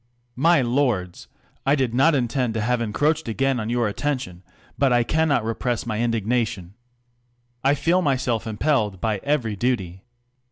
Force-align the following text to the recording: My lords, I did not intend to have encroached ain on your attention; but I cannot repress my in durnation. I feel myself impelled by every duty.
My 0.35 0.63
lords, 0.63 1.27
I 1.63 1.75
did 1.75 1.93
not 1.93 2.15
intend 2.15 2.55
to 2.55 2.61
have 2.61 2.81
encroached 2.81 3.29
ain 3.29 3.59
on 3.59 3.69
your 3.69 3.87
attention; 3.87 4.41
but 4.75 4.91
I 4.91 5.03
cannot 5.03 5.43
repress 5.45 5.85
my 5.85 5.97
in 5.97 6.09
durnation. 6.11 6.71
I 7.63 7.75
feel 7.75 8.01
myself 8.01 8.47
impelled 8.47 8.99
by 8.99 9.19
every 9.23 9.55
duty. 9.55 10.01